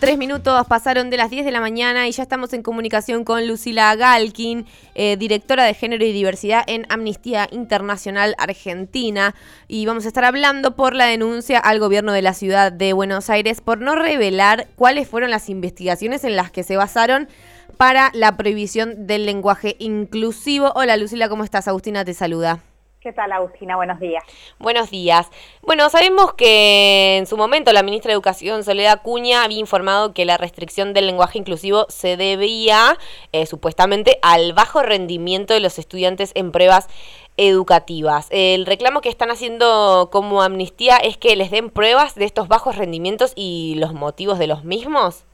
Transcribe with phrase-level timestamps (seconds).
[0.00, 3.48] Tres minutos pasaron de las 10 de la mañana y ya estamos en comunicación con
[3.48, 9.34] Lucila Galkin, eh, directora de Género y Diversidad en Amnistía Internacional Argentina.
[9.66, 13.28] Y vamos a estar hablando por la denuncia al gobierno de la ciudad de Buenos
[13.28, 17.28] Aires por no revelar cuáles fueron las investigaciones en las que se basaron
[17.76, 20.70] para la prohibición del lenguaje inclusivo.
[20.76, 21.66] Hola Lucila, ¿cómo estás?
[21.66, 22.60] Agustina te saluda.
[23.00, 23.76] ¿Qué tal, Agustina?
[23.76, 24.24] Buenos días.
[24.58, 25.30] Buenos días.
[25.62, 30.24] Bueno, sabemos que en su momento la ministra de Educación, Soledad Cuña, había informado que
[30.24, 32.98] la restricción del lenguaje inclusivo se debía
[33.30, 36.88] eh, supuestamente al bajo rendimiento de los estudiantes en pruebas
[37.36, 38.26] educativas.
[38.30, 42.76] El reclamo que están haciendo como amnistía es que les den pruebas de estos bajos
[42.76, 45.24] rendimientos y los motivos de los mismos.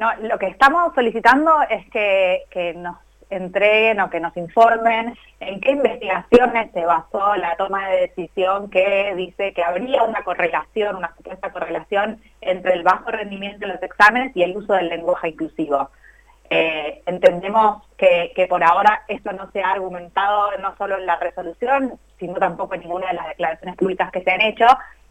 [0.00, 2.96] No, lo que estamos solicitando es que, que nos
[3.30, 9.14] entreguen o que nos informen en qué investigaciones se basó la toma de decisión que
[9.16, 14.34] dice que habría una correlación, una supuesta correlación entre el bajo rendimiento de los exámenes
[14.36, 15.90] y el uso del lenguaje inclusivo.
[16.48, 21.98] Eh, entendemos que, por ahora esto no se ha argumentado no solo en la resolución,
[22.18, 24.66] sino tampoco en ninguna de las declaraciones públicas que se han hecho,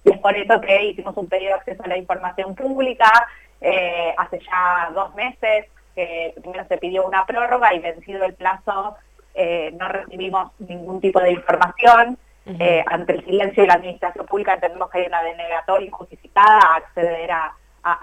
[0.05, 3.11] y es por eso que hicimos un pedido de acceso a la información pública
[3.59, 5.65] eh, hace ya dos meses,
[5.95, 8.95] que primero se pidió una prórroga y vencido el plazo
[9.35, 12.17] eh, no recibimos ningún tipo de información.
[12.47, 16.75] Eh, ante el silencio de la administración pública entendemos que hay una denegatoria injustificada a
[16.75, 17.53] acceder a,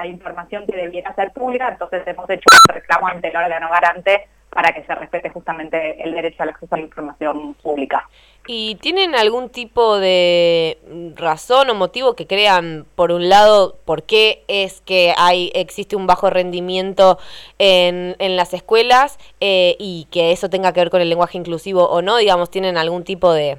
[0.04, 4.72] información que debiera ser pública, entonces hemos hecho un reclamo ante el órgano garante para
[4.72, 8.08] que se respete justamente el derecho al acceso a la información pública.
[8.46, 10.78] ¿Y tienen algún tipo de
[11.14, 16.06] razón o motivo que crean, por un lado, por qué es que hay existe un
[16.06, 17.18] bajo rendimiento
[17.58, 21.88] en, en las escuelas eh, y que eso tenga que ver con el lenguaje inclusivo
[21.88, 22.16] o no?
[22.16, 23.58] Digamos, ¿tienen algún tipo de,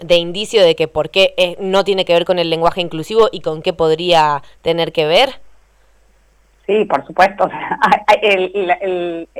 [0.00, 3.28] de indicio de que por qué eh, no tiene que ver con el lenguaje inclusivo
[3.32, 5.40] y con qué podría tener que ver?
[6.68, 7.48] Sí, por supuesto.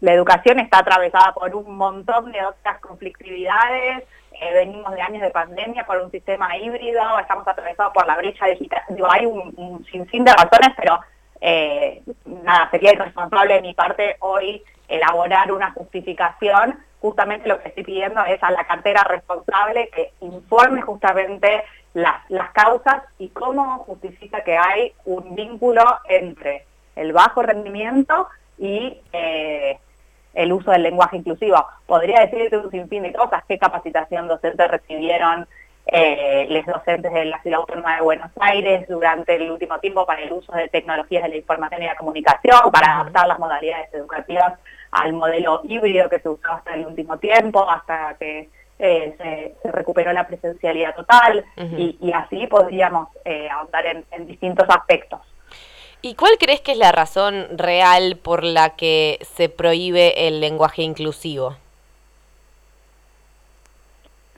[0.00, 4.04] la educación está atravesada por un montón de otras conflictividades.
[4.32, 8.44] Eh, venimos de años de pandemia por un sistema híbrido, estamos atravesados por la brecha
[8.46, 8.82] digital.
[8.90, 11.00] Digo, hay un, sinfín de razones, pero
[11.40, 12.02] eh,
[12.44, 16.78] nada, sería irresponsable de mi parte hoy elaborar una justificación.
[17.00, 21.64] Justamente lo que estoy pidiendo es a la cartera responsable que informe justamente
[21.98, 26.64] las, causas y cómo justifica que hay un vínculo entre
[26.96, 29.78] el bajo rendimiento y eh,
[30.34, 31.66] el uso del lenguaje inclusivo.
[31.86, 35.46] Podría decirte un sinfín de cosas, qué capacitación docente recibieron
[35.86, 40.22] eh, los docentes de la Ciudad Autónoma de Buenos Aires durante el último tiempo para
[40.22, 44.54] el uso de tecnologías de la información y la comunicación, para adaptar las modalidades educativas
[44.90, 50.12] al modelo híbrido que se usó hasta el último tiempo, hasta que eh, se, recuperó
[50.12, 55.20] la presencialidad total y, así podríamos eh, ahondar en, distintos aspectos.
[56.00, 60.82] ¿Y cuál crees que es la razón real por la que se prohíbe el lenguaje
[60.82, 61.56] inclusivo?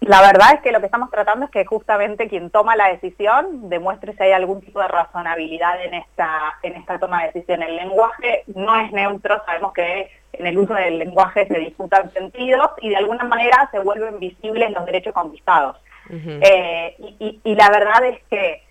[0.00, 3.68] La verdad es que lo que estamos tratando es que justamente quien toma la decisión
[3.68, 7.62] demuestre si hay algún tipo de razonabilidad en esta, en esta toma de decisión.
[7.62, 12.70] El lenguaje no es neutro, sabemos que en el uso del lenguaje se disputan sentidos
[12.80, 15.76] y de alguna manera se vuelven visibles los derechos conquistados.
[16.10, 16.96] Eh,
[17.44, 18.64] y, la verdad es que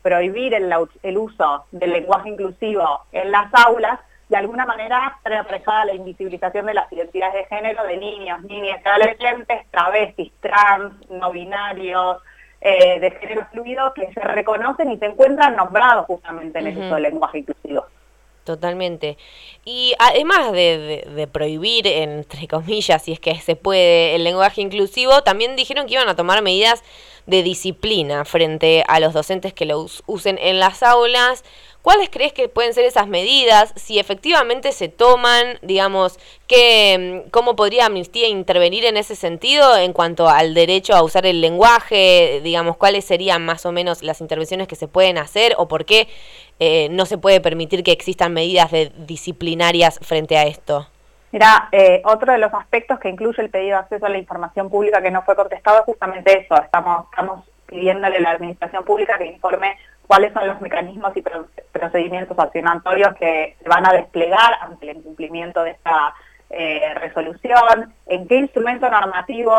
[0.00, 0.72] prohibir el,
[1.02, 6.66] el, uso del lenguaje inclusivo en las aulas de alguna manera trae aparejada la invisibilización
[6.66, 12.18] de las identidades de género de niños, niñas, adolescentes, travestis, trans, no binarios,
[12.60, 16.94] eh, de género fluido que se reconocen y se encuentran nombrados justamente en el uso
[16.94, 17.86] del lenguaje inclusivo.
[18.48, 19.18] Totalmente.
[19.66, 25.54] Y además de, prohibir, entre comillas, si es que se puede, el lenguaje inclusivo, también
[25.54, 26.82] dijeron que iban a tomar medidas
[27.26, 31.44] de disciplina frente a los docentes que lo usen en las aulas.
[31.88, 33.72] ¿Cuáles crees que pueden ser esas medidas?
[33.76, 39.94] Si efectivamente se toman, digamos, que, mm, ¿cómo podría Amnistía intervenir en ese sentido en
[39.94, 42.42] cuanto al derecho a usar el lenguaje?
[42.44, 46.08] Digamos, ¿cuáles serían más o menos las intervenciones que se pueden hacer o por qué
[46.60, 50.86] eh, no se puede permitir que existan medidas disciplinarias frente a esto?
[51.32, 54.68] Mira, eh, otro de los aspectos que incluye el pedido de acceso a la información
[54.68, 56.54] pública que no fue contestado es justamente eso.
[56.62, 59.78] Estamos, estamos pidiéndole a la administración pública que informe
[60.08, 61.22] cuáles son los mecanismos y
[61.70, 66.14] procedimientos accionatorios que se van a desplegar ante el incumplimiento de esta
[66.50, 69.54] eh, resolución, en qué instrumento normativo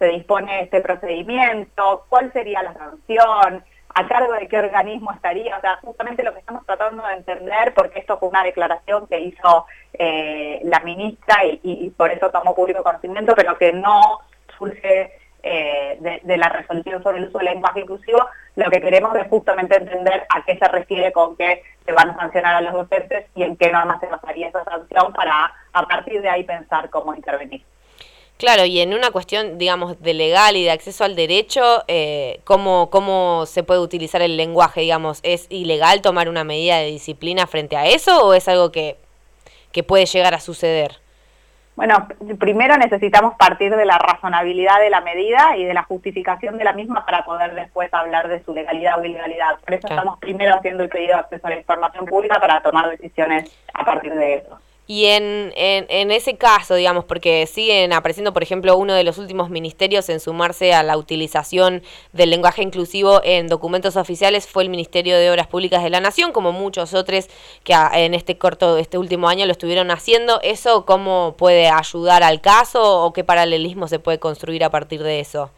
[0.00, 3.64] se dispone este procedimiento, cuál sería la sanción,
[3.94, 7.72] a cargo de qué organismo estaría, o sea, justamente lo que estamos tratando de entender,
[7.72, 12.54] porque esto fue una declaración que hizo eh, la ministra y, y, por eso tomó
[12.54, 14.18] público conocimiento, pero que no
[14.58, 18.24] surge eh, de, la resolución sobre el uso del lenguaje inclusivo,
[18.54, 22.16] lo que queremos es justamente entender a qué se refiere con que se van a
[22.16, 26.22] sancionar a los docentes y en qué normas se basaría esa sanción para a partir
[26.22, 27.62] de ahí pensar cómo intervenir.
[28.36, 32.90] Claro, y en una cuestión, digamos, de legal y de acceso al derecho, eh, ¿cómo,
[32.90, 35.20] ¿cómo se puede utilizar el lenguaje, digamos?
[35.22, 38.96] ¿Es ilegal tomar una medida de disciplina frente a eso o es algo que,
[39.70, 41.02] que puede llegar a suceder?
[41.74, 42.06] Bueno,
[42.38, 46.74] primero necesitamos partir de la razonabilidad de la medida y de la justificación de la
[46.74, 49.58] misma para poder después hablar de su legalidad o ilegalidad.
[49.64, 52.90] Por eso estamos primero haciendo el pedido de acceso a la información pública para tomar
[52.90, 54.58] decisiones a partir de eso.
[54.88, 59.48] Y en, en, ese caso, digamos, porque siguen apareciendo, por ejemplo, uno de los últimos
[59.48, 61.82] ministerios en sumarse a la utilización
[62.12, 66.32] del lenguaje inclusivo en documentos oficiales fue el Ministerio de Obras Públicas de la Nación,
[66.32, 67.28] como muchos otros
[67.62, 70.40] que en este corto, este último año lo estuvieron haciendo.
[70.42, 75.20] ¿Eso cómo puede ayudar al caso o qué paralelismo se puede construir a partir de
[75.20, 75.50] eso?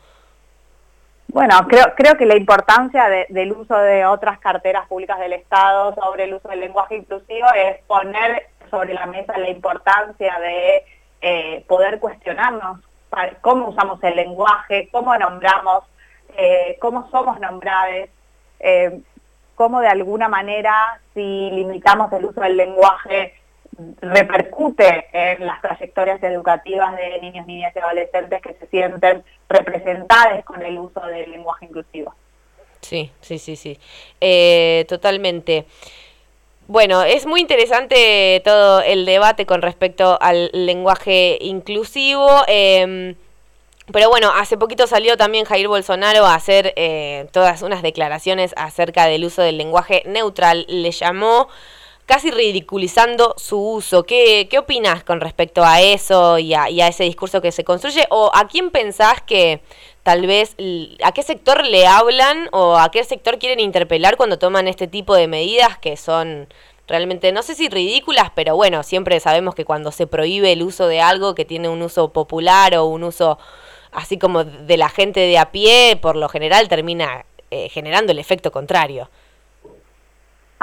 [1.29, 6.25] Bueno, creo, creo que la importancia del uso de otras carteras públicas del Estado sobre
[6.25, 10.85] el uso del lenguaje inclusivo es poner sobre la mesa la importancia de
[11.21, 12.81] eh, poder cuestionarnos
[13.41, 15.85] cómo usamos el lenguaje, cómo nombramos,
[16.37, 18.09] eh, cómo somos nombrados,
[18.59, 19.01] eh,
[19.55, 23.35] cómo de alguna manera si limitamos el uso del lenguaje
[24.01, 30.63] repercute en las trayectorias educativas de niños, niñas y adolescentes que se sienten representadas con
[30.63, 32.15] el uso del lenguaje inclusivo.
[32.81, 33.79] Sí, sí, sí, sí,
[34.89, 35.67] totalmente.
[36.67, 42.27] Bueno, es muy interesante todo el debate con respecto al lenguaje inclusivo.
[42.47, 43.17] Em,
[43.93, 49.07] pero bueno, hace poquito salió también Jair Bolsonaro a hacer eh, todas unas declaraciones acerca
[49.07, 50.65] del uso del lenguaje neutral.
[50.69, 51.49] Le llamó
[52.07, 54.05] casi ridiculizando su uso.
[54.05, 57.65] ¿Qué, qué opinas con respecto a eso y a, y a ese discurso que se
[57.65, 58.07] construye?
[58.11, 59.61] ¿O a quién pensás que
[60.03, 60.55] tal vez
[61.03, 65.15] a qué sector le hablan o a qué sector quieren interpelar cuando toman este tipo
[65.15, 66.47] de medidas que son
[66.87, 70.87] realmente, no sé si ridículas, pero bueno, siempre sabemos que cuando se prohíbe el uso
[70.87, 73.39] de algo que tiene un uso popular o un uso
[73.93, 78.19] así como de la gente de a pie, por lo general termina eh, generando el
[78.19, 79.09] efecto contrario.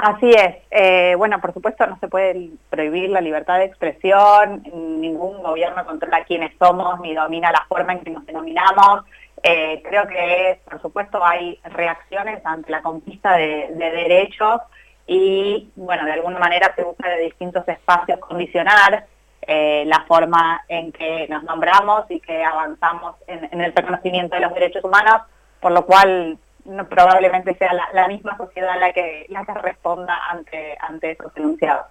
[0.02, 0.56] Así es.
[0.72, 6.24] Eh, bueno, por supuesto no se puede prohibir la libertad de expresión, ningún gobierno controla
[6.24, 9.04] quiénes somos ni domina la forma en que nos denominamos.
[9.44, 14.62] Eh, creo que, por supuesto, hay reacciones ante la conquista de, derechos
[15.06, 19.06] y, bueno, de alguna manera se busca de distintos espacios condicionar
[19.42, 24.52] eh, la forma en que nos nombramos y que avanzamos en, el reconocimiento de los
[24.52, 25.22] derechos humanos,
[25.60, 30.76] por lo cual no, probablemente sea la, misma sociedad la que, la que responda ante,
[30.80, 31.86] ante esos enunciados.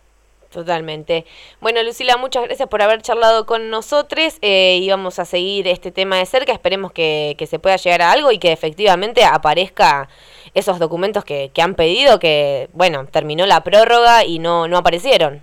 [0.51, 1.25] Totalmente.
[1.61, 5.91] Bueno, Lucila, muchas gracias por haber charlado con nosotros eh, y vamos a seguir este
[5.91, 6.51] tema de cerca.
[6.51, 10.09] Esperemos que, se pueda llegar a algo y que efectivamente aparezca
[10.53, 15.41] esos documentos que, han pedido, que, bueno, terminó la prórroga y no, no aparecieron.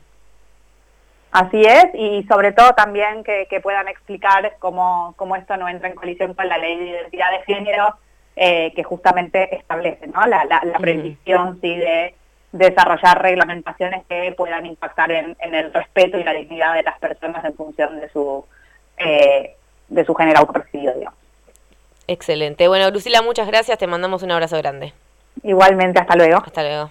[1.32, 5.94] Así es, y sobre todo también que, puedan explicar cómo, cómo, esto no entra en
[5.94, 7.96] colisión con la ley de identidad de género,
[8.40, 10.24] eh, que justamente establece ¿no?
[10.26, 11.18] la, la, sí,
[11.60, 12.14] de
[12.52, 17.54] desarrollar reglamentaciones que puedan impactar en, el respeto y la dignidad de las personas en
[17.54, 18.44] función de su,
[18.96, 19.56] eh,
[19.88, 21.18] de su género autopercibido, digamos.
[22.06, 22.68] Excelente.
[22.68, 23.76] Bueno, Lucila, muchas gracias.
[23.76, 24.92] Te mandamos un abrazo grande.
[25.42, 26.38] Igualmente, hasta luego.
[26.38, 26.90] Hasta luego.